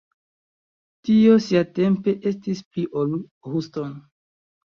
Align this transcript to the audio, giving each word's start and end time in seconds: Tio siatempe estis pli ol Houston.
Tio 1.09 1.35
siatempe 1.47 2.15
estis 2.33 2.65
pli 2.71 2.87
ol 3.03 3.15
Houston. 3.53 3.95